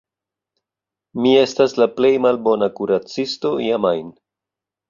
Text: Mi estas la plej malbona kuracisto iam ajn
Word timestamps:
Mi 1.19 1.33
estas 1.41 1.77
la 1.81 1.87
plej 1.99 2.11
malbona 2.29 2.71
kuracisto 2.81 3.55
iam 3.67 3.87
ajn 3.95 4.13